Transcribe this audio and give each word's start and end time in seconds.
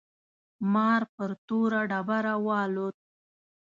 مار 0.73 1.01
پر 1.15 1.31
توره 1.47 1.81
ډبره 1.91 2.35
والوت. 2.45 2.97